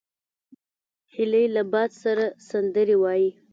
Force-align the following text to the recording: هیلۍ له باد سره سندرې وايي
هیلۍ 1.13 1.45
له 1.55 1.63
باد 1.71 1.91
سره 2.03 2.25
سندرې 2.49 2.95
وايي 3.03 3.29